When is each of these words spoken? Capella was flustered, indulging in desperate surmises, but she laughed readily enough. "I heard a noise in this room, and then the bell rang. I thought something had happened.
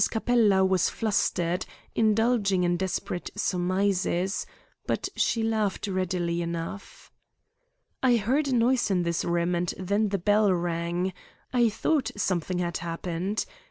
Capella 0.09 0.65
was 0.65 0.89
flustered, 0.89 1.63
indulging 1.93 2.63
in 2.63 2.75
desperate 2.75 3.29
surmises, 3.35 4.47
but 4.87 5.09
she 5.15 5.43
laughed 5.43 5.85
readily 5.85 6.41
enough. 6.41 7.11
"I 8.01 8.15
heard 8.15 8.47
a 8.47 8.55
noise 8.55 8.89
in 8.89 9.03
this 9.03 9.23
room, 9.23 9.53
and 9.53 9.71
then 9.77 10.09
the 10.09 10.17
bell 10.17 10.51
rang. 10.51 11.13
I 11.53 11.69
thought 11.69 12.09
something 12.17 12.57
had 12.57 12.77
happened. 12.77 13.45